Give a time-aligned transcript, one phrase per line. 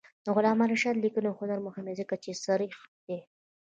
[0.25, 2.75] د علامه رشاد لیکنی هنر مهم دی ځکه چې صریح
[3.07, 3.19] دی.